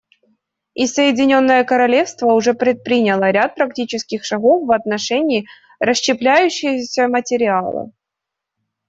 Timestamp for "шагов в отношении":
4.25-5.45